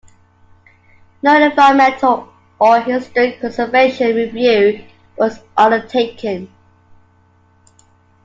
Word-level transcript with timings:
No 1.21 1.39
environmental 1.39 2.27
or 2.57 2.79
historic 2.81 3.39
preservation 3.39 4.15
review 4.15 4.83
was 5.15 5.39
undertaken. 5.55 6.51